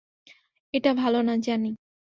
[0.73, 1.71] এটা ভালো না, জানি!